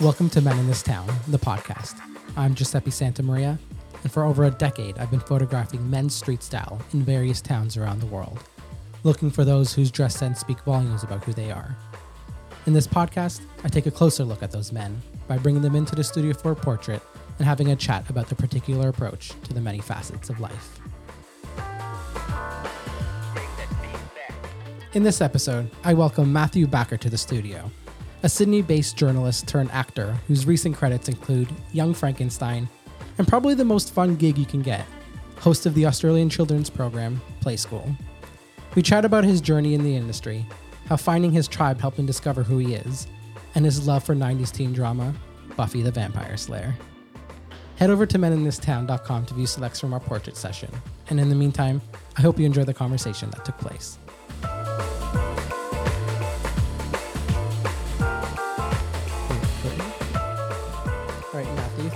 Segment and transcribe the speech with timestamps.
[0.00, 2.00] Welcome to Men in This Town, the podcast.
[2.36, 3.58] I'm Giuseppe Santamaria,
[4.04, 7.98] and for over a decade, I've been photographing men's street style in various towns around
[7.98, 8.44] the world,
[9.02, 11.76] looking for those whose dress sense speak volumes about who they are.
[12.66, 15.96] In this podcast, I take a closer look at those men by bringing them into
[15.96, 17.02] the studio for a portrait
[17.40, 20.78] and having a chat about their particular approach to the many facets of life.
[24.92, 27.72] In this episode, I welcome Matthew Backer to the studio,
[28.22, 32.68] a Sydney based journalist turned actor whose recent credits include Young Frankenstein
[33.18, 34.86] and probably the most fun gig you can get
[35.38, 37.88] host of the Australian children's program, Play School.
[38.74, 40.44] We chat about his journey in the industry,
[40.86, 43.06] how finding his tribe helped him discover who he is,
[43.54, 45.14] and his love for 90s teen drama,
[45.56, 46.74] Buffy the Vampire Slayer.
[47.76, 50.70] Head over to meninthistown.com to view selects from our portrait session.
[51.10, 51.80] And in the meantime,
[52.16, 53.98] I hope you enjoy the conversation that took place.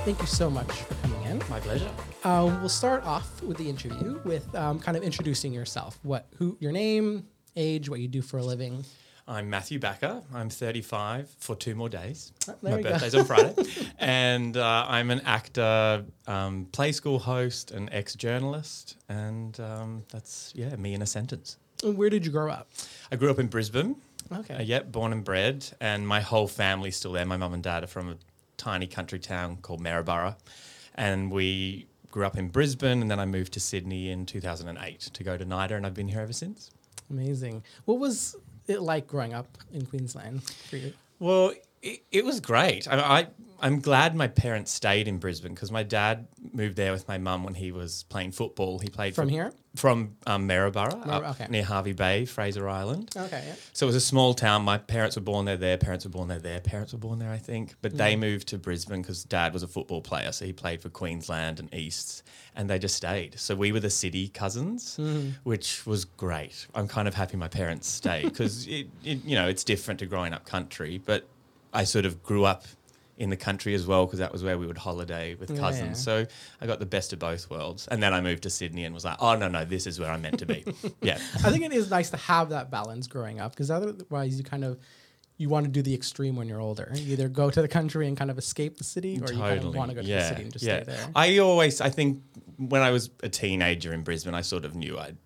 [0.04, 1.38] Thank you so much for coming in.
[1.48, 1.88] My pleasure.
[2.24, 6.00] Um, we'll start off with the interview with um, kind of introducing yourself.
[6.02, 8.84] What, who, your name, age, what you do for a living.
[9.28, 10.20] I'm Matthew Backer.
[10.34, 12.32] I'm 35 for two more days.
[12.48, 13.54] Oh, My birthday's on Friday.
[13.98, 18.96] and uh, I'm an actor, um, play school host, an ex journalist.
[19.08, 21.58] And um, that's, yeah, me in a sentence.
[21.84, 22.68] Where did you grow up?
[23.12, 23.94] I grew up in Brisbane.
[24.32, 24.54] Okay.
[24.54, 25.64] Uh, yep, born and bred.
[25.80, 27.24] And my whole family's still there.
[27.24, 28.16] My mum and dad are from a
[28.56, 30.36] tiny country town called Maryborough.
[30.94, 33.02] And we grew up in Brisbane.
[33.02, 35.76] And then I moved to Sydney in 2008 to go to NIDA.
[35.76, 36.70] And I've been here ever since.
[37.10, 37.62] Amazing.
[37.84, 38.36] What was
[38.66, 40.92] it like growing up in Queensland for you?
[41.18, 42.88] Well, it, it was great.
[42.88, 43.26] I, I
[43.64, 47.44] I'm glad my parents stayed in Brisbane because my dad moved there with my mum
[47.44, 48.80] when he was playing football.
[48.80, 49.52] He played From for- here?
[49.76, 51.46] from um, Maryborough, Mar- okay.
[51.48, 53.10] near Hervey Bay, Fraser Island.
[53.16, 53.42] Okay.
[53.46, 53.54] Yeah.
[53.72, 54.64] So it was a small town.
[54.64, 55.56] My parents were born there.
[55.56, 56.40] Their parents were born there.
[56.40, 57.76] Their parents were born there, I think.
[57.82, 57.96] But Mm.
[57.98, 60.32] they moved to Brisbane because dad was a football player.
[60.32, 62.22] So he played for Queensland and Easts,
[62.56, 63.38] and they just stayed.
[63.38, 65.30] So we were the city cousins, Mm-hmm.
[65.44, 66.66] which was great.
[66.74, 70.06] I'm kind of happy my parents stayed because it, it, you know, it's different to
[70.06, 70.98] growing up country.
[71.02, 71.26] But
[71.72, 72.64] I sort of grew up
[73.18, 75.58] in the country as well because that was where we would holiday with Yeah.
[75.58, 76.02] cousins.
[76.02, 76.26] So
[76.60, 77.86] I got the best of both worlds.
[77.88, 80.10] And then I moved to Sydney and was like, oh no no, this is where
[80.10, 80.64] I'm meant to be.
[81.02, 81.18] yeah.
[81.44, 84.64] I think it is nice to have that balance growing up because otherwise you kind
[84.64, 84.78] of
[85.38, 86.90] you want to do the extreme when you're older.
[86.94, 89.64] You either go to the country and kind of escape the city, or you kind
[89.64, 91.08] of want to go to the city and just stay there.
[91.16, 92.22] I always, I think
[92.58, 95.16] when I was a teenager in Brisbane, I sort of knew I'd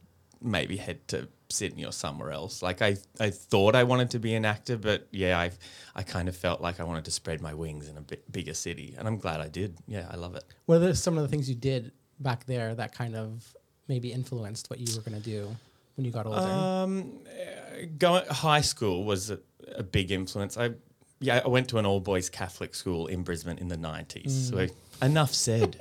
[0.41, 2.63] maybe head to Sydney or somewhere else.
[2.63, 5.51] Like I, I thought I wanted to be an actor, but yeah, I,
[5.95, 8.55] I kind of felt like I wanted to spread my wings in a bit bigger
[8.55, 9.77] city, and I'm glad I did.
[9.87, 10.45] Yeah, I love it.
[10.67, 13.55] What are some of the things you did back there that kind of
[13.89, 15.55] maybe influenced what you were going to do
[15.97, 16.41] when you got older?
[16.41, 19.39] Um, uh, going high school was a,
[19.77, 20.57] a big influence.
[20.57, 20.73] I
[21.21, 24.51] yeah, I went to an all boys Catholic school in Brisbane in the nineties.
[24.51, 24.67] So
[25.03, 25.77] enough said.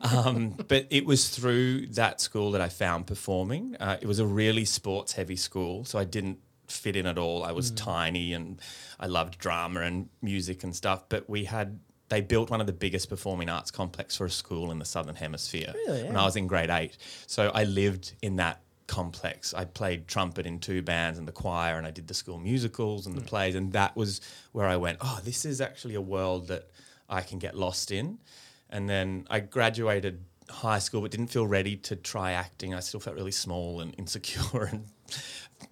[0.00, 3.76] um, but it was through that school that I found performing.
[3.78, 6.38] Uh, it was a really sports heavy school, so I didn't
[6.68, 7.44] fit in at all.
[7.44, 8.60] I was tiny and
[8.98, 11.08] I loved drama and music and stuff.
[11.08, 11.78] But we had
[12.08, 15.16] they built one of the biggest performing arts complex for a school in the southern
[15.16, 16.04] hemisphere Really?
[16.04, 16.96] when I was in grade eight.
[17.26, 19.52] So I lived in that complex.
[19.54, 23.06] I played trumpet in two bands and the choir, and I did the school musicals
[23.06, 24.20] and the plays, and that was
[24.52, 24.98] where I went.
[25.00, 26.68] Oh, this is actually a world that
[27.08, 28.18] I can get lost in.
[28.70, 32.74] And then I graduated high school, but didn't feel ready to try acting.
[32.74, 34.86] I still felt really small and insecure, and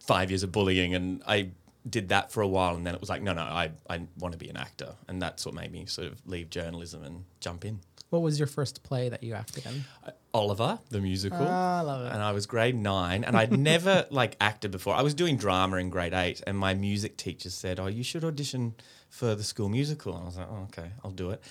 [0.01, 1.51] five years of bullying, and I
[1.89, 4.33] did that for a while, and then it was like, no, no, I, I want
[4.33, 7.65] to be an actor, and that's what made me sort of leave journalism and jump
[7.65, 7.81] in.
[8.11, 9.85] what was your first play that you acted in?
[10.33, 11.47] Oliver, the musical.
[11.49, 12.13] Ah, I love it.
[12.13, 14.95] And I was grade nine, and I'd never like acted before.
[14.95, 18.25] I was doing drama in grade eight, and my music teacher said, "Oh, you should
[18.25, 18.75] audition
[19.11, 21.43] for the school musical." And I was like, "Oh, okay, I'll do it."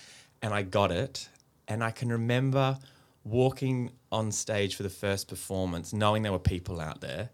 [0.42, 1.30] And I got it,
[1.74, 2.78] and I can remember
[3.24, 7.30] walking on stage for the first performance, knowing there were people out there.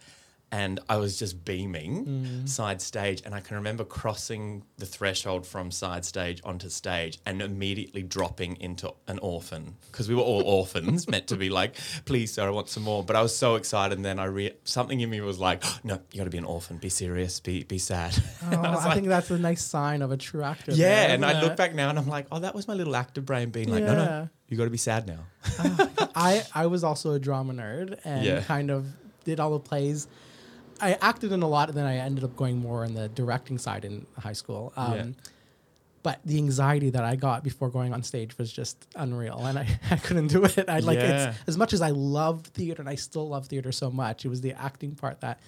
[0.51, 2.49] And I was just beaming mm.
[2.49, 7.39] side stage, and I can remember crossing the threshold from side stage onto stage and
[7.41, 11.75] immediately dropping into an orphan because we were all orphans, meant to be like,
[12.05, 14.53] "Please, sir, I want some more." But I was so excited, and then I re-
[14.63, 16.77] something in me was like, oh, "No, you got to be an orphan.
[16.77, 17.39] Be serious.
[17.39, 18.15] Be be sad."
[18.51, 20.71] Oh, I I, like, think that's a nice sign of a true actor.
[20.71, 22.73] yeah, there, and I isn't look back now, and I'm like, "Oh, that was my
[22.73, 24.05] little actor brain being like, no, Yeah.
[24.05, 25.19] no, you got to be sad now."
[25.59, 28.41] Ah, I I was also a drama nerd and Yeah.
[28.41, 28.87] kind of
[29.25, 30.07] did all the plays.
[30.81, 33.57] I acted in a lot, and then I ended up going more in the directing
[33.57, 34.73] side in high school.
[34.75, 35.05] Um, Yeah.
[36.01, 39.67] But the anxiety that I got before going on stage was just unreal, and I,
[39.91, 40.69] I couldn't do it.
[40.69, 41.31] I like Yeah.
[41.31, 44.23] it's as much as I loved theater, and I still love theater so much.
[44.23, 45.41] It was the acting part that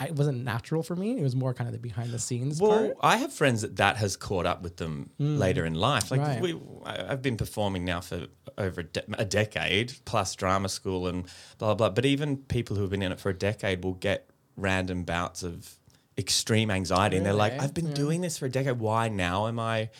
[0.00, 1.16] I, it wasn't natural for me.
[1.18, 2.96] It was more kind of the behind the scenes Well, part.
[3.02, 6.10] I have friends that that has caught up with them later in life.
[6.10, 6.40] Like Right.
[6.40, 8.26] we, I've been performing now for
[8.56, 11.26] over a, de- a decade plus drama school and
[11.58, 11.90] blah blah.
[11.90, 14.28] But even people who have been in it for a decade will get
[14.58, 15.74] random bouts of
[16.18, 17.94] extreme anxiety, and they're like, "I've been Yeah.
[17.94, 18.78] doing this for a decade.
[18.80, 19.90] Why now am I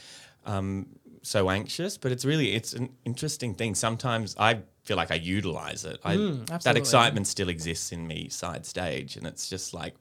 [0.44, 0.86] um,
[1.22, 3.74] so anxious?" But it's really it's an interesting thing.
[3.74, 6.00] Sometimes I feel like I utilize it.
[6.04, 6.80] I, that Mm, absolutely.
[6.80, 9.94] excitement still exists in me side stage, and it's just like.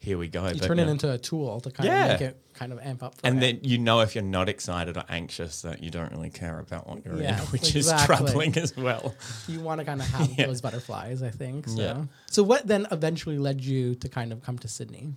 [0.00, 0.46] Here we go.
[0.46, 2.04] You But, turn it into a tool to kind Yeah.
[2.14, 3.14] of make it kind of amp up.
[3.16, 6.30] For And then you know if you're not excited or anxious that you don't really
[6.30, 8.14] care about what you're Yeah, in, which exactly.
[8.14, 9.14] is troubling as well.
[9.48, 10.46] you want to kind of have Yeah.
[10.46, 11.68] those butterflies, I think.
[11.68, 11.80] So.
[11.80, 12.04] Yeah.
[12.30, 15.14] so what then eventually led you to kind of come to Sydney?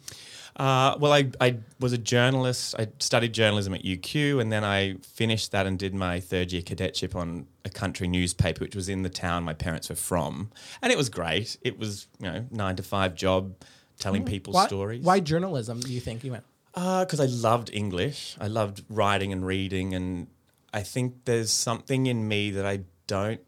[0.56, 2.76] Uh, well, I, I was a journalist.
[2.78, 6.62] I studied journalism at UQ, and then I finished that and did my third year
[6.62, 10.52] cadetship on a country newspaper, which was in the town my parents were from.
[10.82, 11.56] And it was great.
[11.62, 13.56] It was, you know, nine to five job,
[14.02, 14.56] telling people Mm.
[14.56, 15.04] Why, stories.
[15.04, 15.80] why journalism?
[15.80, 16.44] Do you think you went?
[16.74, 18.36] Because I loved English.
[18.40, 20.28] I loved writing and reading, and
[20.74, 23.42] I think there's something in me that I don't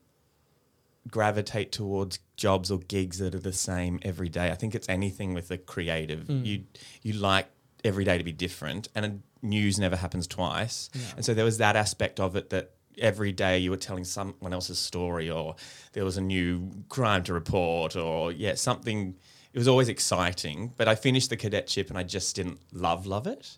[1.09, 4.51] gravitate towards jobs or gigs that are the same every day.
[4.51, 6.29] I think it's anything with a creative.
[6.29, 6.63] You
[7.01, 7.47] you like
[7.83, 10.89] every day to be different, and news never happens twice.
[11.15, 14.53] And so there was that aspect of it that every day you were telling someone
[14.53, 15.55] else's story, or
[15.93, 19.15] there was a new crime to report, or yeah, something.
[19.53, 23.27] It was always exciting, but I finished the cadetship and I just didn't love love
[23.27, 23.57] it,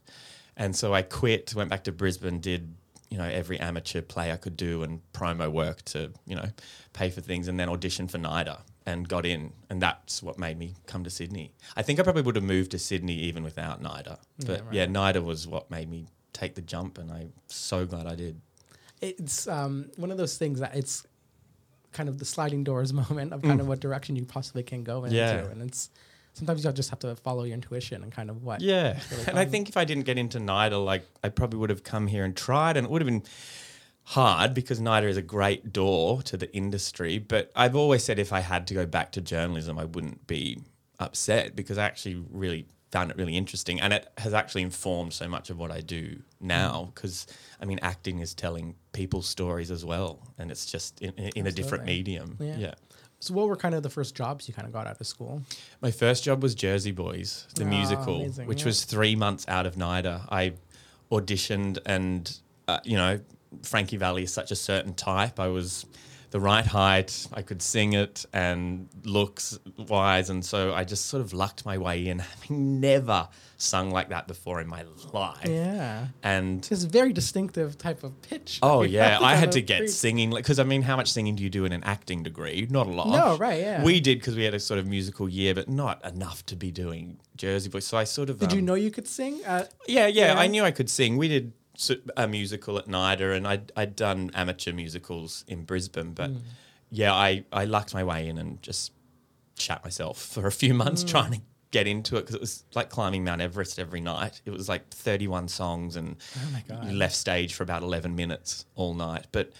[0.57, 1.53] and so I quit.
[1.55, 2.75] Went back to Brisbane, did
[3.09, 6.49] you know every amateur play I could do and promo work to you know
[6.93, 10.59] pay for things, and then auditioned for NIDA and got in, and that's what made
[10.59, 11.53] me come to Sydney.
[11.75, 14.73] I think I probably would have moved to Sydney even without NIDA, but right.
[14.73, 18.41] yeah, NIDA was what made me take the jump, and I'm so glad I did.
[19.01, 21.05] It's um, one of those things that it's
[21.95, 25.05] kind of the sliding doors moment of kind of what direction you possibly can go
[25.05, 25.43] into, Mm.
[25.45, 25.51] Yeah.
[25.51, 25.89] and it's
[26.33, 28.59] sometimes you just have to follow your intuition and kind of what.
[28.61, 31.69] Yeah, really and I think if I didn't get into NIDA, like I probably would
[31.69, 33.23] have come here and tried, and it would have been
[34.03, 37.17] hard because NIDA is a great door to the industry.
[37.19, 40.59] But I've always said if I had to go back to journalism, I wouldn't be
[40.99, 45.27] upset because I actually really found it really interesting, and it has actually informed so
[45.27, 46.91] much of what I do now.
[46.93, 47.27] Because
[47.61, 51.51] I mean, acting is telling people's stories as well, and it's just in, in a
[51.51, 52.37] different medium.
[52.39, 52.57] Yeah.
[52.57, 52.73] yeah.
[53.19, 55.41] So what were kind of the first jobs you kind of got out of school?
[55.81, 58.65] My first job was Jersey Boys, the Ah, musical, amazing, which yeah.
[58.65, 60.27] was three months out of NIDA.
[60.29, 60.53] I
[61.11, 63.19] auditioned, and uh, you know,
[63.63, 65.39] Frankie Valli is such a certain type.
[65.39, 65.85] I was
[66.35, 67.27] the right height.
[67.31, 71.77] I could sing it, and looks wise, and so I just sort of lucked my
[71.77, 74.83] way in, having never sung like that before in my
[75.13, 75.47] life.
[75.47, 78.59] Yeah, And it's a very distinctive type of pitch.
[78.61, 79.91] Oh yeah, I had to get create.
[79.91, 82.67] singing because I mean, how much singing do you do in an acting degree?
[82.69, 83.07] Not a lot.
[83.07, 83.81] No, right, yeah.
[83.81, 86.69] We did because we had a sort of musical year, but not enough to be
[86.69, 87.85] doing Jersey Boys.
[87.85, 89.39] So I sort of Did you um, know you could sing?
[89.45, 90.39] Uh, Yeah, yeah, Yeah.
[90.39, 91.15] I knew I could sing.
[91.15, 91.53] We did
[92.17, 96.37] a musical at NIDA, and I'd I'd done amateur musicals in Brisbane, but Hmm.
[96.91, 98.91] yeah, I I lucked my way in and just
[99.57, 101.07] shat myself for a few months Hmm.
[101.09, 101.41] trying to
[101.71, 104.41] get into it because it was like climbing Mount Everest every night.
[104.45, 106.91] It was like 31 songs and Oh my God.
[106.93, 109.25] left stage for about 11 minutes all night.
[109.33, 109.51] But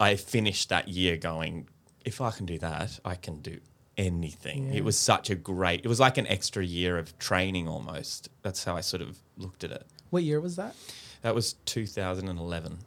[0.00, 1.68] I finished that year going,
[2.04, 3.60] if I can do that, I can do
[3.96, 4.68] anything.
[4.68, 4.78] Yeah.
[4.78, 8.30] It was such a great, it was like an extra year of training almost.
[8.42, 9.86] That's how I sort of looked at it.
[10.10, 10.74] what year was that?
[11.22, 12.78] That was 2011.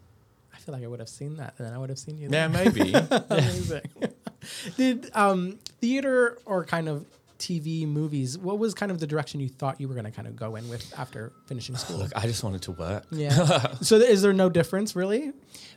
[0.54, 2.30] I feel like I would have seen that, and then I would have seen you.
[2.32, 2.94] Yeah, maybe.
[3.30, 3.82] Amazing.
[4.78, 7.06] Did um, theater or kind of
[7.44, 8.38] TV movies?
[8.38, 10.56] What was kind of the direction you thought you were going to kind of go
[10.56, 11.98] in with after finishing school?
[11.98, 13.06] Look, I just wanted to work.
[13.12, 13.74] yeah.
[13.82, 15.34] so is there no difference really?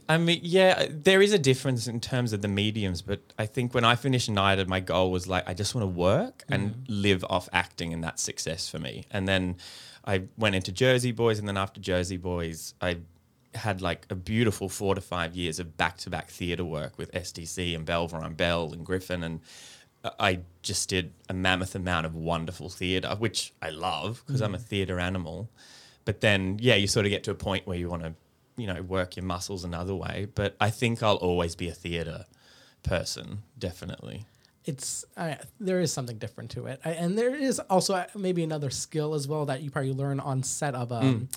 [0.09, 3.75] I mean, yeah, there is a difference in terms of the mediums, but I think
[3.75, 7.25] when I finished NIDA, my goal was like, I just want to work and live
[7.29, 9.05] off acting, and that's success for me.
[9.11, 9.57] And then
[10.07, 12.99] I went into Jersey Boys, and then after Jersey Boys, I
[13.55, 17.11] had like a beautiful four to five years of back to back theatre work with
[17.13, 19.23] SDC and Belvoir and Bell and Griffin.
[19.23, 19.41] And
[20.21, 24.59] I just did a mammoth amount of wonderful theatre, which I love because I'm a
[24.59, 24.63] mm.
[24.63, 25.49] theatre animal.
[26.05, 28.15] But then, yeah, you sort of get to a point where you want to,
[28.57, 30.29] you know, work your muscles another way.
[30.35, 32.27] But I think I'll always be a theatre
[32.85, 34.27] person, definitely.
[34.67, 38.43] It's uh, there is something different to it, I, and there is also uh, maybe
[38.43, 41.29] another skill as well that you probably learn on set of a Mm.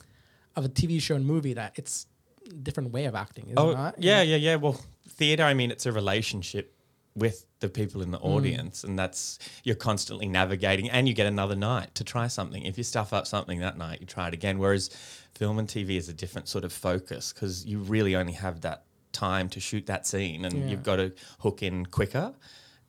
[0.55, 2.07] of a TV show and movie that it's
[2.49, 3.95] a different way of acting, is Oh, it not?
[4.01, 4.55] yeah, yeah, yeah.
[4.55, 6.73] Well, theatre, I mean, it's a relationship
[7.15, 11.55] with the people in the audience, and that's you're constantly navigating, and you get another
[11.55, 12.63] night to try something.
[12.63, 14.57] If you stuff up something that night, you try it again.
[14.57, 14.89] Whereas
[15.35, 18.85] film and TV is a different sort of focus because you really only have that
[19.11, 20.67] time to shoot that scene, and Yeah.
[20.69, 22.33] you've got to hook in quicker,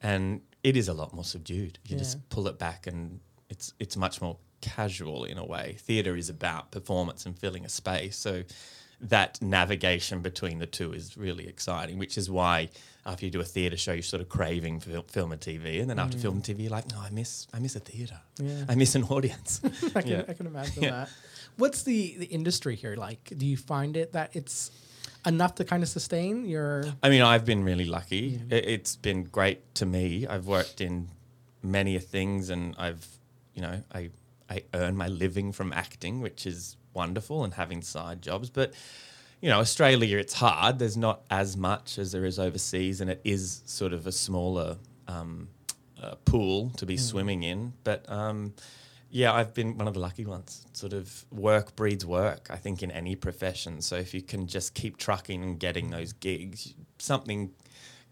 [0.03, 1.79] and it is a lot more subdued.
[1.85, 2.03] You Yeah.
[2.03, 5.77] just pull it back and it's it's much more casual in a way.
[5.81, 8.17] Theatre is about performance and filling a space.
[8.17, 8.45] So
[9.01, 12.69] that navigation between the two is really exciting, which is why
[13.07, 15.89] after you do a theatre show, you're sort of craving fil- film and TV, and
[15.89, 16.23] then after mm.
[16.23, 18.21] film and TV, you're like, no, I miss I miss a theatre.
[18.39, 18.65] Yeah.
[18.69, 19.61] I miss an audience.
[19.95, 20.25] I can, Yeah.
[20.29, 21.09] I can imagine that.
[21.57, 23.33] What's the, the industry here like?
[23.37, 24.71] Do you find it that it's
[25.27, 26.85] enough to kind of sustain your?
[27.03, 28.41] I mean, I've been really lucky.
[28.51, 30.27] It, it's been great to me.
[30.27, 31.09] I've worked in
[31.63, 33.07] many things, and I've,
[33.55, 34.11] you know, I
[34.49, 38.51] I earn my living from acting, which is wonderful, and having side jobs.
[38.51, 38.75] But
[39.41, 40.79] you know, Australia, it's hard.
[40.79, 44.77] There's not as much as there is overseas, and it is sort of a smaller
[45.09, 45.49] um,
[46.01, 47.73] uh, pool to be swimming in.
[47.85, 48.55] But um,
[49.11, 50.67] yeah, I've been one of the lucky ones.
[50.73, 53.81] Sort of work breeds work, I think, in any profession.
[53.83, 57.51] So if you can just keep trucking and getting those gigs, something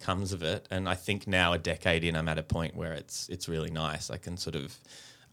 [0.00, 0.66] comes of it.
[0.70, 3.70] And I think now, a decade in, I'm at a point where it's it's really
[3.70, 4.10] nice.
[4.10, 4.76] I can sort of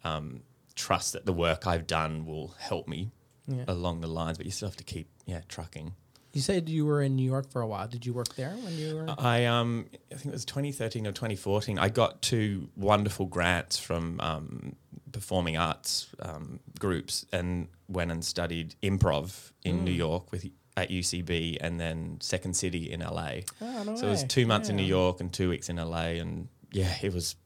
[0.03, 0.41] um,
[0.75, 3.11] trust that the work I've done will help me
[3.47, 3.65] Yeah.
[3.67, 4.37] along the lines.
[4.37, 5.93] But you still have to keep, yeah, trucking.
[6.33, 7.87] You said you were in New York for a while.
[7.87, 9.15] Did you work there when you were?
[9.17, 11.79] I um I think it was 2013 or 2014.
[11.79, 14.75] I got two wonderful grants from um,
[15.15, 20.45] performing arts um, groups and went and studied improv in New York with
[20.77, 23.31] at UCB and then Second City in LA.
[23.61, 26.19] Oh, no so it was two months in New York and two weeks in LA,
[26.19, 27.37] and yeah, it was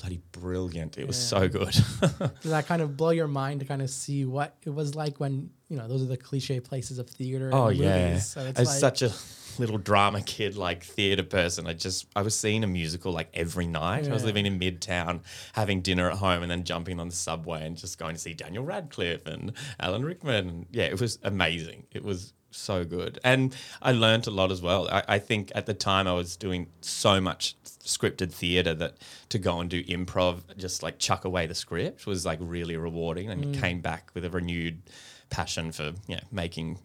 [0.00, 0.98] bloody brilliant.
[0.98, 1.70] It was so good.
[2.00, 5.20] Does that kind of blow your mind to kind of see what it was like
[5.20, 7.50] when you know those are the cliche places of theater?
[7.52, 8.26] Oh and yeah, movies.
[8.26, 9.12] So it's as like, such a
[9.58, 13.66] little drama kid, like theater person, I just I was seeing a musical like every
[13.66, 14.08] night.
[14.08, 15.20] I was living in Midtown,
[15.54, 18.34] having dinner at home, and then jumping on the subway and just going to see
[18.34, 20.66] Daniel Radcliffe and Alan Rickman.
[20.70, 21.84] Yeah, it was amazing.
[21.92, 24.88] It was so good, and I learned a lot as well.
[24.90, 28.96] I, I think at the time I was doing so much scripted theater that
[29.30, 33.30] to go and do improv, just like chuck away the script, was like really rewarding,
[33.30, 33.60] and Mm.
[33.60, 34.82] came back with a renewed
[35.30, 36.78] passion for you know making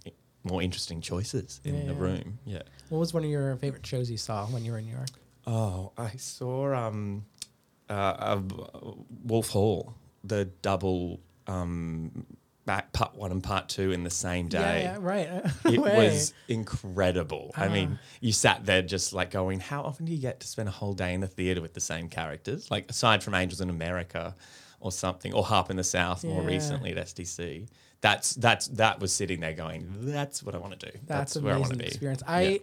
[0.47, 1.99] more interesting choices in Yeah, the yeah.
[1.99, 2.39] room.
[2.45, 2.61] Yeah.
[2.89, 5.09] what was one of your favorite shows you saw when you were in New York?
[5.45, 7.25] Oh, I saw um,
[7.89, 8.41] uh, uh,
[9.23, 12.25] Wolf Hall, the double um,
[12.65, 14.83] back part one and part two in the same day.
[14.83, 15.29] Yeah, yeah, right.
[15.65, 15.95] It Way.
[16.09, 17.51] was incredible.
[17.55, 20.67] I mean, you sat there just like going, how often do you get to spend
[20.67, 22.69] a whole day in the theater with the same characters?
[22.69, 24.35] Like aside from Angels in America
[24.79, 27.67] or something, or Harp in the South more recently at SDC.
[28.01, 30.97] That's that's that was sitting there going, that's what I want to do.
[31.07, 31.85] That's, where I want to be.
[31.85, 32.21] experience.
[32.27, 32.57] I Yeah.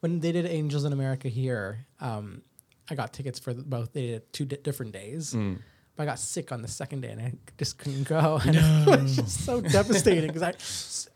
[0.00, 2.42] when they did Angels in America here, um,
[2.88, 3.92] I got tickets for both.
[3.92, 5.34] They did it two di- different days.
[5.34, 5.58] Mm.
[5.96, 8.40] But I got sick on the second day and I just couldn't go.
[8.46, 10.42] And it was just so devastating because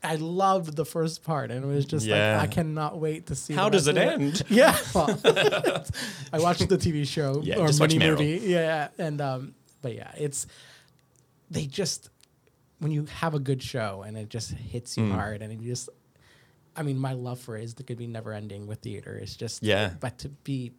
[0.03, 2.37] I, I loved the first part and it was just Yeah.
[2.37, 3.53] like I cannot wait to see.
[3.53, 4.43] How does it end?
[4.49, 5.09] Yeah, well,
[6.33, 8.41] I watched the TV show Yeah, or just watch mini movie.
[8.43, 10.45] Yeah, and um, but yeah, it's
[11.49, 12.09] they just
[12.79, 15.11] when you have a good show and it just hits you Mm.
[15.11, 15.89] hard and you just
[16.77, 19.15] I mean, my love for it is that could be never ending with theater.
[19.15, 19.93] It's just Yeah.
[20.01, 20.73] but to be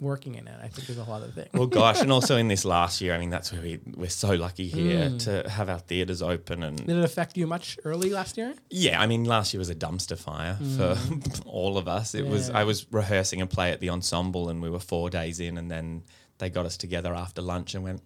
[0.00, 1.48] working in it, I think is a whole other thing.
[1.52, 4.34] Well, gosh, and also in this last year, I mean, that's where we we're so
[4.34, 5.18] lucky here Mm.
[5.24, 8.54] to have our theaters open and Did it affect you much early last year?
[8.70, 10.96] yeah, I mean, last year was a dumpster fire for
[11.46, 12.14] all of us.
[12.14, 12.52] It was Mm.
[12.52, 12.60] Yeah.
[12.60, 15.68] I was rehearsing a play at the ensemble, and we were four days in, and
[15.70, 16.04] then
[16.38, 18.00] they got us together after lunch and went.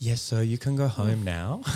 [0.00, 1.62] Yes, so you can go home now.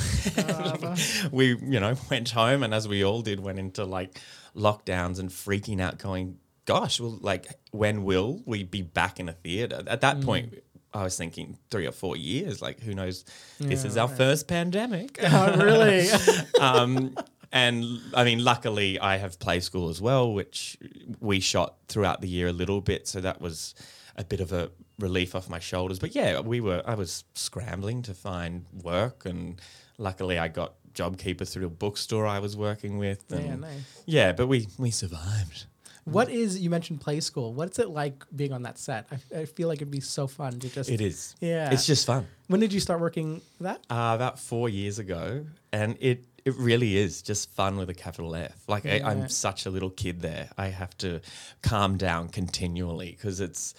[1.32, 4.20] We, you know, went home, and as we all did, went into like
[4.54, 9.32] lockdowns and freaking out, going, "Gosh, well, like, when will we be back in a
[9.32, 10.54] theater?" At that point,
[10.94, 12.60] I was thinking three or four years.
[12.60, 13.24] Like, who knows?
[13.58, 15.18] this Yeah, is our first pandemic.
[15.22, 16.08] oh, really?
[16.60, 17.16] um,
[17.50, 20.78] and I mean, luckily, I have play school as well, which
[21.20, 23.74] we shot throughout the year a little bit, so that was
[24.16, 24.70] a bit of a
[25.02, 25.98] relief off my shoulders.
[25.98, 26.82] But yeah, we were.
[26.86, 29.60] I was scrambling to find work, and
[29.98, 33.30] luckily, I got JobKeeper through a bookstore I was working with.
[33.30, 34.02] And yeah, nice.
[34.06, 35.66] yeah, but we we survived.
[36.04, 37.54] What is you mentioned play school?
[37.54, 39.06] What's it like being on that set?
[39.12, 40.90] I, I feel like it'd be so fun to just.
[40.90, 41.36] It is.
[41.40, 41.70] Yeah.
[41.72, 42.26] It's just fun.
[42.48, 43.78] When did you start working that?
[43.88, 48.34] Uh, about four years ago, and it it really is just fun with a capital
[48.34, 48.64] F.
[48.66, 49.08] Like I, Yeah.
[49.08, 50.50] I'm such a little kid there.
[50.58, 51.20] I have to
[51.62, 53.74] calm down continually because it's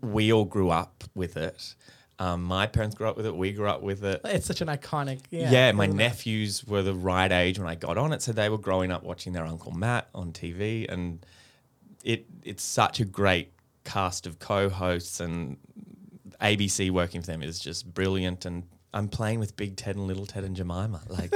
[0.00, 1.74] we all grew up with it.
[2.18, 3.34] Um, my parents grew up with it.
[3.34, 4.20] We grew up with it.
[4.24, 5.20] It's such an iconic.
[5.30, 5.50] Yeah.
[5.50, 8.58] Yeah, my nephews were the right age when I got on it, so they were
[8.58, 11.24] growing up watching their uncle Matt on TV, and
[12.04, 13.52] it it's such a great
[13.84, 15.56] cast of co-hosts, and
[16.40, 18.44] ABC working for them is just brilliant.
[18.44, 18.62] And
[18.92, 21.32] I'm playing with Big Ted and Little Ted and Jemima, like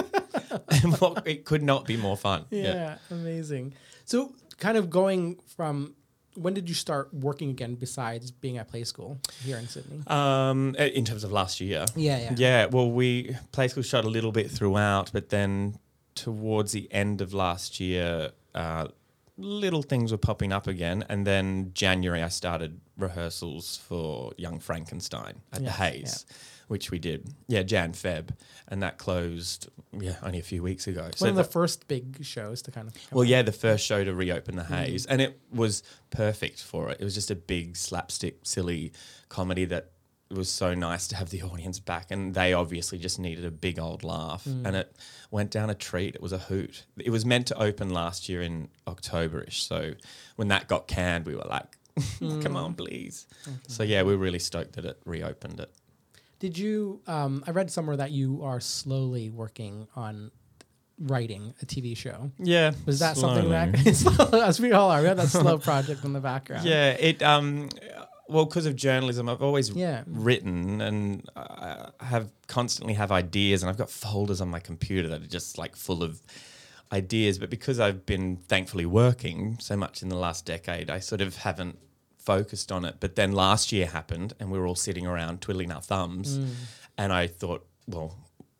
[1.26, 2.44] it could not be more fun.
[2.50, 3.74] Yeah, amazing.
[4.04, 5.94] So, kind of going from
[6.38, 10.00] when did you start working again besides being at play school here in Sydney?
[10.06, 11.84] Um, in terms of last year.
[11.96, 12.34] Yeah, yeah.
[12.36, 15.78] Yeah, well, we play school shot a little bit throughout, but then
[16.14, 18.88] towards the end of last year, uh,
[19.36, 25.40] little things were popping up again, and then January I started rehearsals for Young Frankenstein
[25.52, 26.26] at the Yes, Hayes,
[26.68, 27.34] which we did.
[27.48, 28.30] Yeah, Jan Feb,
[28.68, 29.68] and that closed.
[29.98, 31.10] Yeah, only a few weeks ago.
[31.18, 32.94] One of that- the first big shows to kind of.
[33.10, 33.28] well, out.
[33.28, 34.68] yeah, the first show to reopen Mm.
[34.68, 36.98] the Hayes, and it was perfect for it.
[37.00, 38.92] It was just a big slapstick, silly
[39.28, 39.90] comedy that
[40.30, 43.78] was so nice to have the audience back, and they obviously just needed a big
[43.78, 44.66] old laugh, Mm.
[44.66, 44.94] and it
[45.30, 46.14] went down a treat.
[46.14, 46.84] It was a hoot.
[46.98, 49.94] It was meant to open last year in Octoberish, so
[50.36, 51.78] when that got canned, we were like,
[52.20, 52.56] "Come Mm.
[52.56, 53.26] on, please!"
[53.68, 55.72] So yeah, we're really stoked that it reopened it.
[56.38, 57.00] Did you?
[57.06, 60.30] Um, I read somewhere that you are slowly working on
[61.00, 62.30] writing a TV show.
[62.38, 66.12] Yeah, Was that something that, as we all are, we have that slow project in
[66.12, 66.64] the background?
[66.64, 67.68] Yeah, it um,
[68.28, 70.02] well, because of journalism, I've always Yeah.
[70.06, 75.22] written and I have constantly have ideas, and I've got folders on my computer that
[75.22, 76.20] are just like full of
[76.92, 77.38] ideas.
[77.38, 81.36] But because I've been thankfully working so much in the last decade, I sort of
[81.36, 81.78] haven't
[82.32, 82.94] focused on it.
[83.00, 86.48] But then last year happened, and we were all sitting around twiddling our thumbs, Mm.
[87.02, 88.10] and I thought, well.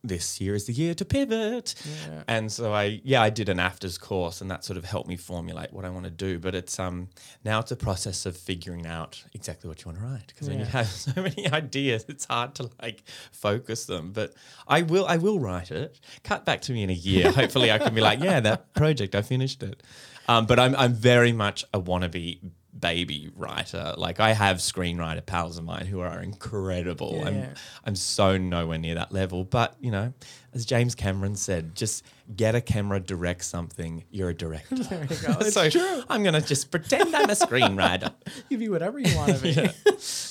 [0.05, 1.75] This year is the year to pivot.
[1.85, 2.23] Yeah.
[2.29, 5.17] And so I, yeah, I did an AFTRS course, and that sort of helped me
[5.17, 6.39] formulate what I want to do.
[6.39, 7.09] But it's um
[7.45, 10.61] now it's a process of figuring out exactly what you want to write because when
[10.61, 14.13] you have so many ideas, it's hard to like focus them.
[14.13, 14.29] But
[14.69, 15.99] I will, I will write it.
[16.23, 17.33] Cut back to me in a year.
[17.41, 19.83] Hopefully, I can be like, yeah, that project, I finished it.
[20.29, 22.39] Um, but I'm, I'm very much a wannabe
[22.81, 23.95] baby writer.
[23.97, 27.17] Like I have screenwriter pals of mine who are incredible.
[27.17, 27.27] Yeah.
[27.29, 27.55] I'm
[27.85, 29.45] I'm so nowhere near that level.
[29.45, 30.13] But you know,
[30.55, 32.05] as James Cameron said, just
[32.35, 34.05] get a camera, direct something.
[34.11, 34.77] You're a director.
[34.89, 35.37] There you go.
[35.41, 36.03] It's so true.
[36.09, 38.13] I'm gonna just pretend I'm a screenwriter.
[38.49, 39.55] You be whatever you want to be.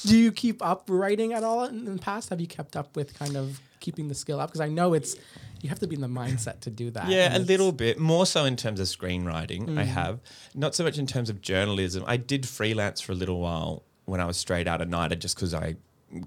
[0.08, 2.30] Do you keep up writing at all in the past?
[2.30, 4.50] Have you kept up with kind of keeping the skill up?
[4.50, 5.16] Because I know it's
[5.62, 7.08] you have to be in the mindset to do that.
[7.10, 9.78] Yeah, a little bit more so in terms of screenwriting.
[9.78, 9.88] I Mm.
[9.88, 10.20] have
[10.56, 12.04] not so much in terms of journalism.
[12.08, 15.36] I did freelance for a little while when I was straight out of NIDA just
[15.36, 15.76] because I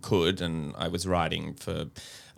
[0.02, 1.86] could, and I was writing for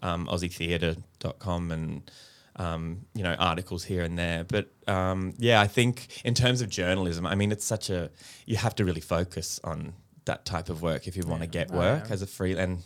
[0.02, 2.11] um, AussieTheatre.com and
[2.57, 4.44] um, you know articles here and there.
[4.44, 8.11] But um, yeah, I think in terms of journalism, I mean, it's such a
[8.46, 11.70] you have to really focus on that type of work if you want to get
[11.72, 12.83] Oh, work as a free and.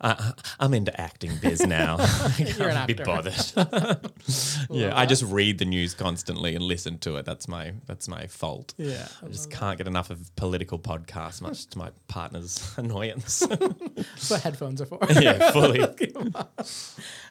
[0.00, 1.96] Uh, I'm into acting biz now.
[2.00, 3.34] I You're an can't be bothered.
[4.70, 7.24] yeah, I just read the news constantly and listen to it.
[7.26, 8.74] That's my that's my fault.
[8.78, 9.08] Yeah.
[9.22, 13.40] I just can't get enough of political podcasts, much to my partner's annoyance.
[13.40, 14.98] That's what headphones are for.
[15.10, 15.82] yeah, fully.
[15.82, 16.48] All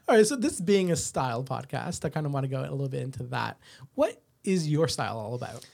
[0.08, 0.26] right.
[0.26, 3.02] So this being a style podcast, I kind of want to go a little bit
[3.02, 3.58] into that.
[3.96, 5.66] What is your style all about?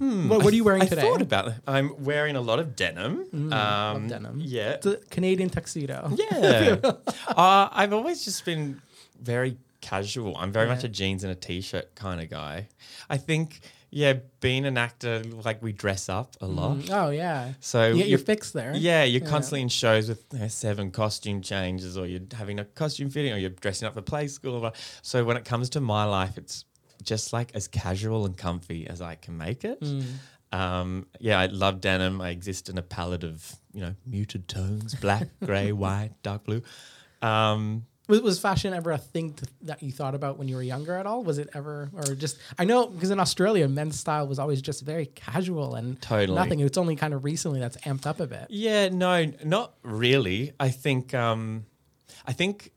[0.00, 1.02] What, what are you wearing I today?
[1.02, 1.54] I thought about it.
[1.66, 3.26] I'm wearing a lot of denim.
[3.34, 4.40] Mm, um, denim.
[4.42, 4.70] Yeah.
[4.72, 6.10] It's a Canadian tuxedo.
[6.16, 6.76] Yeah.
[7.28, 8.80] uh, I've always just been
[9.20, 10.36] very casual.
[10.38, 12.68] I'm very much a jeans and a t-shirt kind of guy.
[13.10, 13.60] I think,
[13.90, 16.78] yeah, being an actor, like we dress up a lot.
[16.78, 17.52] Mm, Oh yeah.
[17.60, 18.72] So You get your fix there.
[18.74, 19.28] Yeah, you're Yeah.
[19.28, 23.32] constantly in shows with you know, seven costume changes, or you're having a costume fitting,
[23.34, 24.64] or you're dressing up for play school.
[24.64, 26.64] or- So when it comes to my life, it's
[27.00, 29.80] just like as casual and comfy as I can make it.
[29.80, 30.04] Mm.
[30.52, 32.20] Um, yeah, I love denim.
[32.20, 36.62] I exist in a palette of you know muted tones: black, grey, white, dark blue.
[37.22, 40.62] Um, Was, was fashion ever a thing to, that you thought about when you were
[40.62, 41.22] younger at all?
[41.22, 42.38] Was it ever, or just?
[42.58, 46.34] I know because in Australia, men's style was always just very casual and Totally.
[46.36, 46.58] nothing.
[46.60, 48.46] It's only kind of recently that's amped up a bit.
[48.48, 50.52] Yeah, no, not really.
[50.58, 51.66] I think um,
[52.26, 52.72] I think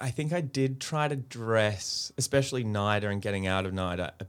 [0.00, 4.12] I think I did try to dress, especially NIDA and getting out of NIDA.
[4.20, 4.24] uh,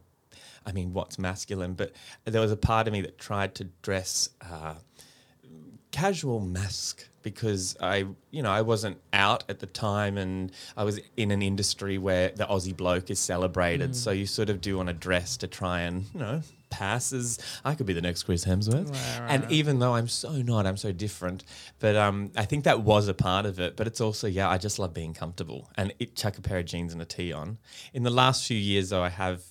[0.65, 1.73] I mean, what's masculine?
[1.73, 4.75] But there was a part of me that tried to dress uh,
[5.91, 10.99] casual mask because I, you know, I wasn't out at the time and I was
[11.17, 13.95] in an industry where the Aussie bloke is celebrated.
[13.95, 16.41] So you sort of do want to dress to try and, you know,
[16.75, 18.91] pass as I could be the next Chris Hemsworth.
[18.91, 19.51] Right, right, and right.
[19.51, 21.43] even though I'm so not, I'm so different.
[21.79, 23.75] But um, I think that was a part of it.
[23.77, 26.65] But it's also, yeah, I just love being comfortable and it, chuck a pair of
[26.65, 27.57] jeans and a tee on.
[27.93, 29.41] In the last few years, though, I have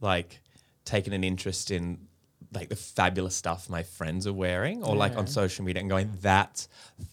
[0.00, 0.40] like
[0.84, 2.06] taken an interest in
[2.52, 6.10] like the fabulous stuff my friends are wearing or like on social media and going,
[6.20, 6.68] that's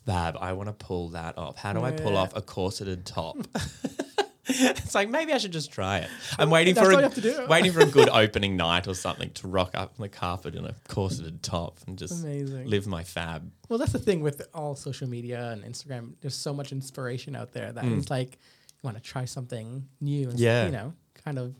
[0.05, 0.35] fab.
[0.39, 1.57] I want to pull that off.
[1.57, 3.37] How do I pull off a corseted top?
[4.49, 6.09] it's like maybe I should just try it.
[6.39, 7.45] I'm waiting That's for a, have to do.
[7.49, 10.65] waiting for a good opening night or something to rock up on the carpet in
[10.65, 12.65] a corseted top and just Amazing.
[12.67, 13.51] live my fab.
[13.69, 16.13] Well, that's the thing with all social media and Instagram.
[16.21, 17.97] There's so much inspiration out there that Mm.
[17.97, 20.65] it's like you want to try something new and Yeah.
[20.65, 20.93] you know,
[21.25, 21.53] kind of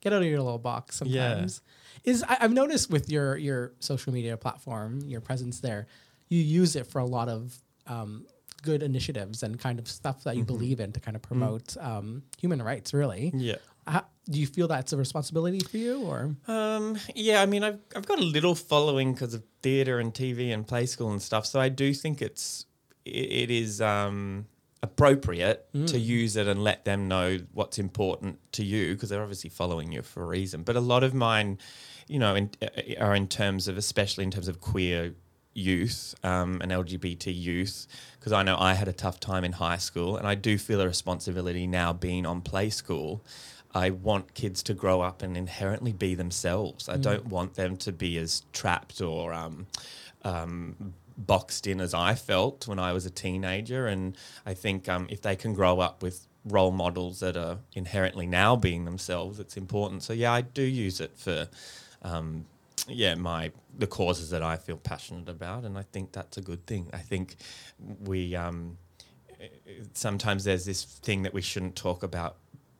[0.00, 1.62] get out of your little box sometimes.
[2.04, 5.86] Is I, I've noticed with your your social media platform, your presence there,
[6.28, 8.26] you use it for a lot of um,
[8.62, 12.22] good initiatives and kind of stuff that you believe in to kind of promote um,
[12.38, 12.94] human rights.
[12.94, 13.56] Really, Yeah.
[13.86, 17.78] How, do you feel that's a responsibility for you, or Um, yeah, I mean, I've
[17.94, 21.44] I've got a little following because of theatre and TV and play school and stuff.
[21.46, 22.64] So I do think it's
[23.04, 24.46] it, it is um,
[24.84, 29.50] appropriate to use it and let them know what's important to you because they're obviously
[29.50, 30.62] following you for a reason.
[30.62, 31.58] But a lot of mine,
[32.06, 32.68] you know, in, uh,
[33.00, 35.14] are in terms of especially in terms of queer
[35.54, 37.86] youth um, and LGBT youth
[38.18, 40.80] because I know I had a tough time in high school and I do feel
[40.80, 43.24] a responsibility now being on play school.
[43.74, 46.88] I want kids to grow up and inherently be themselves.
[46.88, 49.66] I don't want them to be as trapped or um,
[50.22, 53.86] um, boxed in as I felt when I was a teenager.
[53.88, 58.26] And I think um, if they can grow up with role models that are inherently
[58.26, 60.04] now being themselves, it's important.
[60.04, 61.48] So yeah, I do use it for
[62.02, 62.46] um,
[62.88, 66.66] yeah my the causes that I feel passionate about, and I think that's a good
[66.66, 66.90] thing.
[66.92, 67.36] I think
[68.04, 68.78] we um,
[69.92, 72.36] sometimes there's this thing that we shouldn't talk about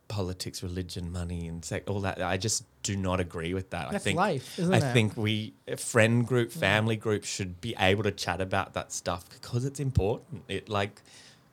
[0.08, 2.20] politics, religion, money, and sex, all that.
[2.22, 3.88] I just do not agree with that.
[3.88, 4.92] I That's think life, isn't I it?
[4.92, 9.64] think we friend group, family group should be able to chat about that stuff because
[9.64, 10.42] it's important.
[10.48, 11.02] It like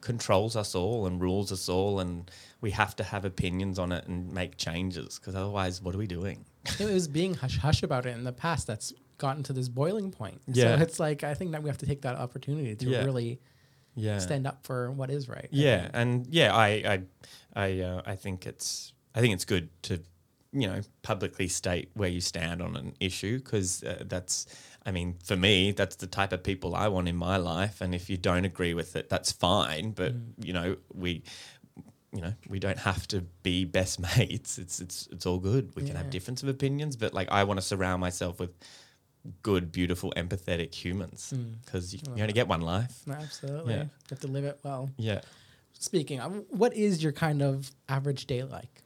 [0.01, 4.07] controls us all and rules us all, and we have to have opinions on it
[4.07, 6.45] and make changes because otherwise, what are we doing?
[6.79, 10.11] It was being hush hush about it in the past that's gotten to this boiling
[10.11, 10.41] point.
[10.47, 10.77] Yeah.
[10.77, 13.03] So it's like I think that we have to take that opportunity to Yeah.
[13.03, 13.39] really
[13.95, 14.19] Yeah.
[14.19, 15.47] stand up for what is right.
[15.51, 17.01] Yeah, and yeah, I I
[17.53, 20.01] I, uh, I think it's I think it's good to
[20.53, 24.45] you know publicly state where you stand on an issue because uh, that's
[24.85, 27.93] I mean for me that's the type of people I want in my life, and
[27.93, 29.91] if you don't agree with it, that's fine.
[29.91, 31.23] But you know we.
[32.13, 34.57] You know, we don't have to be best mates.
[34.57, 35.71] It's it's it's all good.
[35.75, 38.51] We can have difference of opinions, but like I want to surround myself with
[39.43, 43.01] good, beautiful, empathetic humans because you, you only get one life.
[43.09, 43.75] Absolutely.
[43.75, 43.83] Yeah.
[43.83, 44.89] You have to live it well.
[44.97, 45.21] Yeah.
[45.79, 48.83] Speaking of, what is your kind of average day like?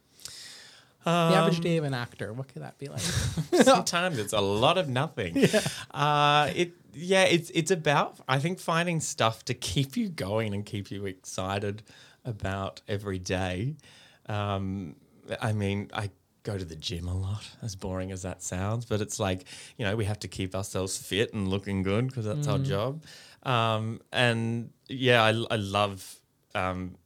[1.04, 3.00] the average Um, day of an actor, what could that be like?
[3.62, 5.48] sometimes it's a lot of nothing.
[5.92, 10.64] Uh, it yeah, it's it's about I think finding stuff to keep you going and
[10.66, 11.82] keep you excited
[12.26, 13.76] about every day.
[14.28, 14.96] Um,
[15.40, 16.10] I mean, I
[16.42, 19.44] go to the gym a lot, as boring as that sounds, but it's like
[19.78, 23.02] you know we have to keep ourselves fit and looking good because that's our job.
[23.44, 26.20] Um, and yeah, I, I love
[26.54, 26.96] um,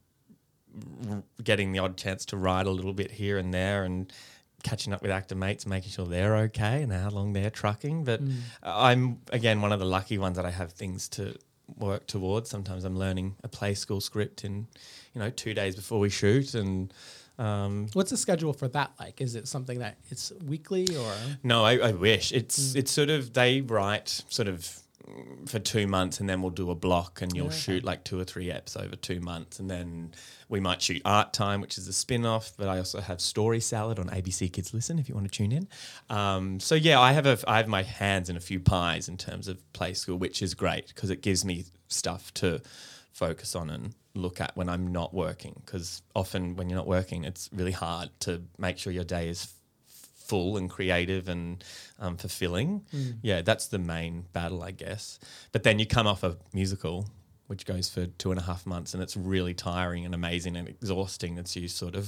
[1.09, 4.11] r- getting the odd chance to ride a little bit here and there and
[4.63, 8.03] catching up with actor mates, making sure they're okay and how long they're trucking.
[8.03, 8.21] But
[8.63, 11.35] I'm again one of the lucky ones that I have things to
[11.77, 12.49] work towards.
[12.49, 14.67] Sometimes I'm learning a play school script in,
[15.13, 16.93] you know, two days before we shoot and.
[17.39, 19.19] Um, What's the schedule for that like?
[19.19, 21.11] Is it something that it's weekly or?
[21.43, 24.81] no, I, I wish it's it's sort of they write sort of mm,
[25.47, 27.55] for two months and then we'll do a block and you'll okay.
[27.55, 30.11] shoot like two or three eps over two months and then
[30.49, 33.99] we might shoot art time which is a spin-off but i also have story salad
[33.99, 35.67] on abc kids listen if you want to tune in
[36.09, 39.17] um, so yeah i have a i have my hands in a few pies in
[39.17, 42.61] terms of play school which is great because it gives me stuff to
[43.11, 47.23] focus on and look at when i'm not working because often when you're not working
[47.23, 49.53] it's really hard to make sure your day is
[50.31, 51.63] full and creative and
[51.99, 52.85] um, fulfilling.
[53.21, 55.19] Yeah, that's the main battle, I guess.
[55.51, 57.09] But then you come off a musical,
[57.47, 60.69] which goes for two and a half months, and it's really tiring and amazing and
[60.69, 61.37] exhausting.
[61.37, 62.05] It's you sort of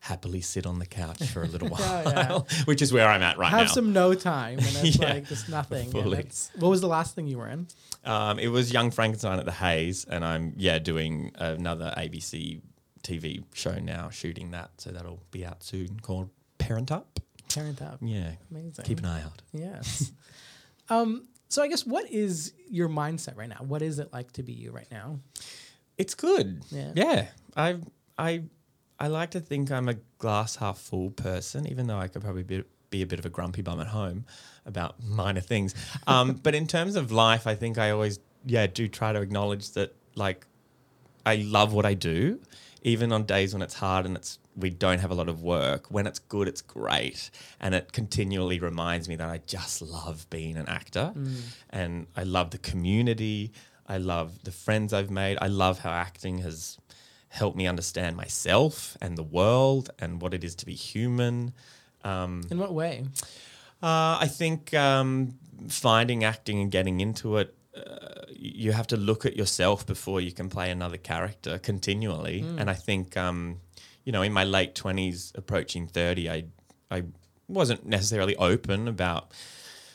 [0.00, 2.12] happily sit on the couch for a little while, Yeah,
[2.50, 2.64] yeah.
[2.64, 3.64] which is where I'm at right Have now.
[3.66, 5.92] Have some no time and it's Yeah, like just nothing.
[5.92, 7.68] what was the last thing you were in?
[8.04, 12.62] Um, it was Young Frankenstein at the Hayes, and I'm yeah doing another ABC
[13.04, 17.20] TV show now, shooting that, so that'll be out soon called Parent Up.
[17.54, 17.98] Parent Up.
[18.00, 18.84] Yeah, Amazing.
[18.84, 19.42] keep an eye out.
[19.52, 20.12] Yes.
[20.88, 23.58] um, so I guess what is your mindset right now?
[23.66, 25.18] What is it like to be you right now?
[25.98, 26.62] It's good.
[26.70, 26.92] Yeah.
[26.94, 27.26] Yeah.
[27.56, 27.78] I
[28.16, 28.42] I
[28.98, 32.42] I like to think I'm a glass half full person, even though I could probably
[32.42, 34.26] be, be a bit of a grumpy bum at home
[34.66, 35.74] about minor things.
[36.06, 39.72] Um, but in terms of life, I think I always yeah do try to acknowledge
[39.72, 40.46] that like
[41.26, 42.40] I love what I do,
[42.82, 45.90] even on days when it's hard and it's we don't have a lot of work.
[45.90, 50.56] When it's good, it's great, and it continually reminds me that I just love being
[50.56, 51.12] an actor,
[51.70, 53.52] and I love the community.
[53.86, 55.36] I love the friends I've made.
[55.42, 56.78] I love how acting has
[57.28, 61.52] helped me understand myself and the world and what it is to be human.
[62.04, 63.04] Um, In what way?
[63.82, 65.34] uh, I think um,
[65.68, 70.32] finding acting and getting into it, uh, you have to look at yourself before you
[70.32, 72.40] can play another character continually.
[72.58, 73.60] And I think, um,
[74.04, 76.44] you know, in my late twenties, approaching thirty, I
[76.90, 77.04] I
[77.48, 79.32] wasn't necessarily open about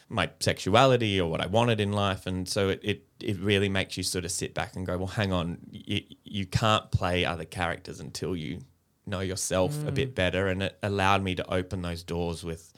[0.08, 3.98] my sexuality or what I wanted in life, and so it it, it really makes
[3.98, 7.46] you sort of sit back and go, well, hang on, you, you can't play other
[7.46, 8.60] characters until you
[9.08, 12.72] know yourself a bit better, and it allowed me to open those doors with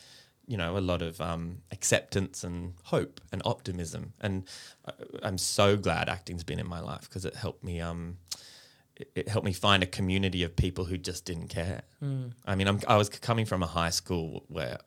[0.47, 4.13] you know a lot of um, acceptance and hope and optimism.
[4.21, 4.43] And
[4.87, 8.17] I- i'm so glad acting's been in my life because it helped me um,
[9.15, 11.83] it, helped me find a community of people who just didn't care.
[12.03, 12.31] Mm.
[12.45, 14.79] I mean I'm, i was coming from a high school where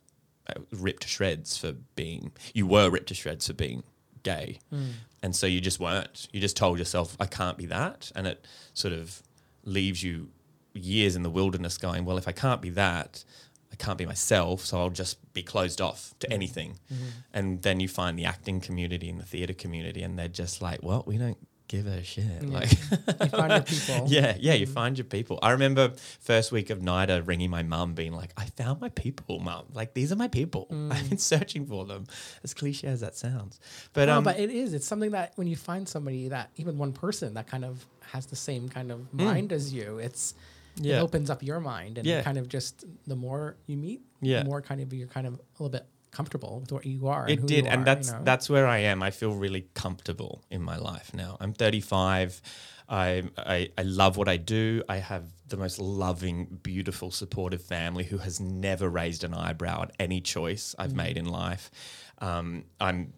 [0.48, 3.82] I ripped to shreds for being you were ripped to shreds for being
[4.22, 4.58] gay.
[4.72, 4.92] Mm.
[5.22, 6.28] And so you just weren't.
[6.32, 8.10] You just told yourself i can't be that.
[8.14, 9.22] And it sort of
[9.64, 10.30] leaves you
[10.72, 13.24] years in the wilderness going well if i can't be that
[13.72, 16.32] I can't be myself, so I'll just be closed off to mm.
[16.32, 16.78] anything.
[16.92, 17.04] Mm-hmm.
[17.32, 20.80] And then you find the acting community and the theatre community, and they're just like,
[20.82, 21.38] "Well, we don't
[21.70, 24.04] give a shit." Like, You find your people.
[24.08, 24.72] yeah, yeah, you mm.
[24.72, 25.38] find your people.
[25.42, 29.38] I remember first week of NIDA ringing my mum, being like, "I found my people,
[29.38, 29.66] mum.
[29.72, 30.66] Like these are my people.
[30.70, 31.08] I've mm.
[31.10, 32.06] been searching for them."
[32.42, 33.60] As cliche as that sounds,
[33.92, 34.74] but no, um, but it is.
[34.74, 38.26] It's something that when you find somebody that even one person that kind of has
[38.26, 39.24] the same kind of mm.
[39.24, 40.34] mind as you, it's
[40.76, 40.86] it.
[40.86, 41.00] Yeah.
[41.00, 42.22] opens up your mind and Yeah.
[42.22, 44.42] kind of just the more you meet, Yeah.
[44.42, 47.22] the more kind of you're kind of a little bit comfortable with what you are.
[47.22, 48.24] and It who did, and are, that's you know?
[48.24, 49.02] that's where I am.
[49.02, 51.36] I feel really comfortable in my life now.
[51.40, 52.40] I'm 35.
[52.88, 54.82] I, I I love what I do.
[54.88, 59.92] I have the most loving, beautiful, supportive family who has never raised an eyebrow at
[60.00, 61.70] any choice I've made in life.
[62.18, 63.12] Um, I'm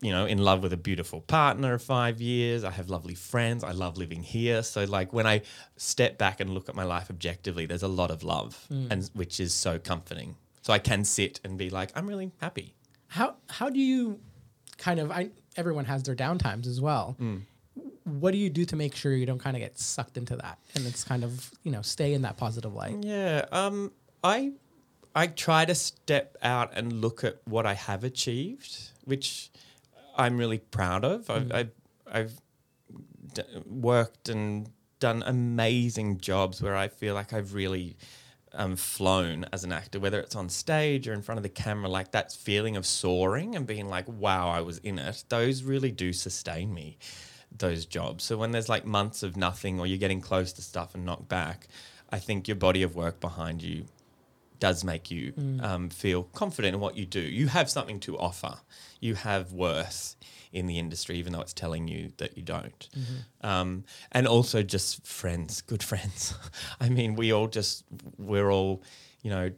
[0.00, 2.64] you know in love with a beautiful partner of five years.
[2.64, 3.62] I have lovely friends.
[3.62, 4.62] I love living here.
[4.64, 5.42] So like when I
[5.76, 9.38] step back and look at my life objectively, there's a lot of love, and which
[9.38, 10.34] is so comforting.
[10.62, 12.74] So I can sit and be like, I'm really happy.
[13.08, 14.20] How how do you
[14.78, 17.16] kind of I everyone has their downtimes as well.
[17.20, 17.42] Mm.
[18.04, 20.58] What do you do to make sure you don't kind of get sucked into that
[20.74, 22.96] and it's kind of you know stay in that positive light?
[23.02, 23.92] Yeah, um,
[24.24, 24.52] I
[25.14, 29.50] I try to step out and look at what I have achieved, which
[30.16, 31.30] I'm really proud of.
[31.30, 31.70] I've I've,
[32.10, 32.40] I've
[33.34, 37.96] d- worked and done amazing jobs where I feel like I've really
[38.54, 41.88] um, flown as an actor, whether it's on stage or in front of the camera.
[41.88, 45.90] Like that feeling of soaring and being like, "Wow, I was in it." Those really
[45.90, 46.98] do sustain me.
[47.56, 48.24] Those jobs.
[48.24, 51.28] So when there's like months of nothing, or you're getting close to stuff and knocked
[51.28, 51.68] back,
[52.10, 53.86] I think your body of work behind you
[54.58, 57.20] does make you um, feel confident in what you do.
[57.20, 58.58] You have something to offer.
[59.00, 60.14] You have worth
[60.52, 62.88] in the industry, even though it's telling you that you don't.
[63.40, 66.34] Um, and also just friends, good friends.
[66.80, 67.84] I mean, we all just
[68.18, 68.82] we're all
[69.22, 69.50] you know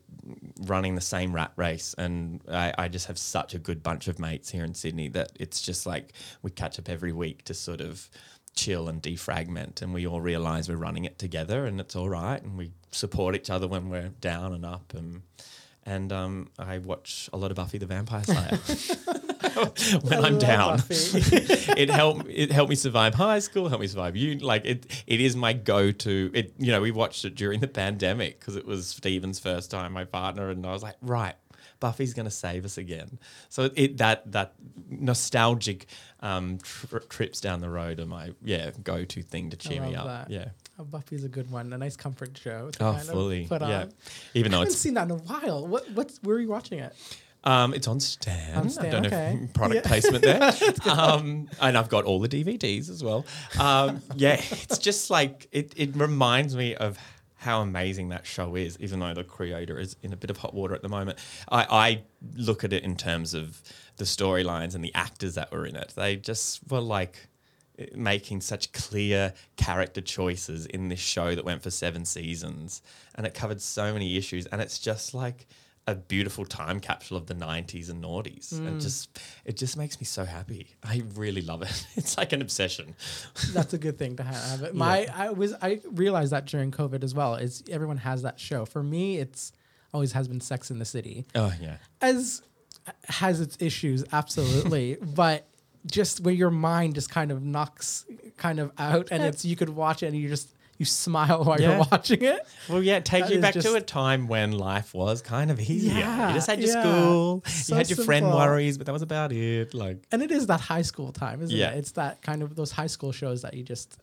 [0.63, 4.19] running the same rat race, and I, I just have such a good bunch of
[4.19, 7.81] mates here in Sydney that it's just like we catch up every week to sort
[7.81, 8.09] of
[8.55, 9.83] chill and defragment.
[9.83, 12.41] And we all realize we're running it together and it's all right.
[12.43, 14.95] And we support each other when we're down and up.
[14.95, 15.23] And
[15.87, 18.59] and um, I watch a lot of Buffy the Vampire Slayer
[20.03, 20.83] when I I'm down.
[21.77, 25.21] It helped it helped me survive high school, helped me survive you like it it
[25.21, 26.31] is my go-to.
[26.33, 29.93] It you know, we watched it during the pandemic because it was Steven's first time,
[29.93, 31.35] my partner and I was like, right,
[31.81, 33.19] Buffy's going to save us again.
[33.49, 34.55] So it that that
[34.89, 35.87] nostalgic
[36.21, 39.95] um, tri- trips down the road are my yeah go to thing to cheer me
[39.95, 40.07] up.
[40.07, 40.31] that.
[40.31, 40.49] Yeah.
[40.79, 42.71] Oh, Buffy's a good one, a nice comfort show.
[42.71, 43.47] To Oh, kind of fully.
[43.51, 43.87] Yeah.
[44.35, 45.67] Even I though haven't it's seen that in a while.
[45.67, 46.95] What what's where are you watching it?
[47.45, 48.57] Um, it's on Stan.
[48.57, 49.39] On I don't know okay.
[49.43, 49.89] if product Yeah.
[49.89, 50.53] placement there.
[50.91, 53.25] um, and I've got all the DVDs as well.
[53.59, 55.73] Um, yeah, it's just like it.
[55.77, 56.99] It reminds me of
[57.37, 60.55] how amazing that show is, even though the creator is in a bit of hot
[60.55, 61.19] water at the moment.
[61.51, 62.03] I, I
[62.37, 63.61] look at it in terms of
[63.97, 65.93] the storylines and the actors that were in it.
[65.95, 67.29] They just were like
[67.95, 72.81] making such clear character choices in this show that went for seven seasons
[73.17, 75.49] and it covered so many issues and it's just like
[75.87, 78.81] a beautiful time capsule of the 90s and noughties it mm.
[78.81, 82.95] just it just makes me so happy i really love it it's like an obsession
[83.53, 84.63] That's a good thing to have.
[84.63, 84.75] It.
[84.75, 87.35] My I was I realized that during COVID as well.
[87.37, 88.65] Is everyone has that show.
[88.65, 89.53] For me, it's
[89.93, 91.25] always has been Sex in the City.
[91.35, 92.43] oh yeah as
[93.05, 95.47] has its issues absolutely but
[95.87, 98.05] just where your mind just kind of knocks
[98.37, 101.61] kind of out and it's you could watch it and you just you smile while
[101.61, 101.77] Yeah.
[101.77, 104.53] you're watching it well yeah take That you is back to just- a time when
[104.53, 106.83] life was kind of easier Yeah, you just had your yeah.
[106.83, 108.39] school So you had your friend simple.
[108.39, 111.57] worries but that was about it like and it is that high school time isn't
[111.57, 111.71] Yeah.
[111.71, 113.99] it it's that kind of those high school shows that you just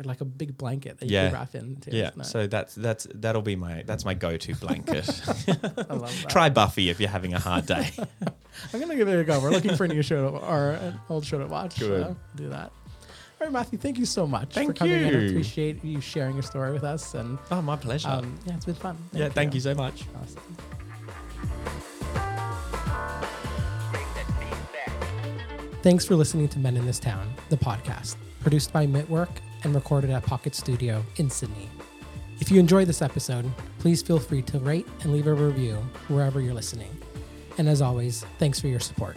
[0.00, 1.26] are like a big blanket that you Yeah.
[1.28, 2.24] can wrap into yeah isn't it?
[2.24, 5.08] so that's that's that'll be my that's my go-to blanket
[5.48, 6.26] I love that.
[6.28, 7.90] try buffy if you're having a hard day
[8.72, 9.40] I'm gonna give it a go.
[9.40, 11.80] We're looking for a new show to, or an old show to watch.
[11.80, 12.04] Good.
[12.04, 12.70] So do that.
[13.50, 15.06] Matthew, thank you so much thank for coming you.
[15.06, 17.14] I appreciate you sharing your story with us.
[17.14, 18.08] And oh, my pleasure.
[18.08, 18.96] Um, yeah, it's been fun.
[19.10, 19.30] Thank yeah, you.
[19.30, 20.04] thank you so much.
[20.20, 20.42] Awesome.
[25.82, 29.28] Thanks for listening to Men in This Town, the podcast, produced by Mitwork
[29.64, 31.68] and recorded at Pocket Studio in Sydney.
[32.40, 35.76] If you enjoyed this episode, please feel free to rate and leave a review
[36.08, 36.90] wherever you're listening.
[37.58, 39.16] And as always, thanks for your support.